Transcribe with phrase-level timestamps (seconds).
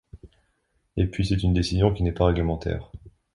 [0.97, 2.91] Et puis c'est une décision qui n'est pas réglementaire.